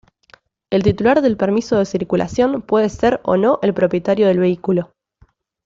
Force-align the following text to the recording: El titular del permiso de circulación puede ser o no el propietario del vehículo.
El 0.71 0.81
titular 0.81 1.21
del 1.21 1.37
permiso 1.37 1.77
de 1.77 1.85
circulación 1.85 2.63
puede 2.63 2.89
ser 2.89 3.21
o 3.23 3.37
no 3.37 3.59
el 3.61 3.75
propietario 3.75 4.25
del 4.25 4.39
vehículo. 4.39 4.95